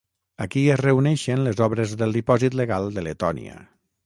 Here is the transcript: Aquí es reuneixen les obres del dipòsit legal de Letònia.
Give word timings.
Aquí 0.45 0.61
es 0.75 0.79
reuneixen 0.81 1.43
les 1.49 1.61
obres 1.67 1.93
del 2.01 2.17
dipòsit 2.19 2.59
legal 2.63 2.91
de 2.97 3.05
Letònia. 3.11 3.63